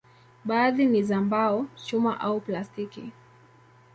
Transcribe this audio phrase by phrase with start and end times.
[0.45, 3.11] Baadhi ni za mbao, chuma au plastiki.